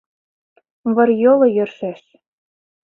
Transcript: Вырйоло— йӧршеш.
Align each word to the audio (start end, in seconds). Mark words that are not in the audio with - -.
Вырйоло— 0.93 1.47
йӧршеш. 1.57 2.01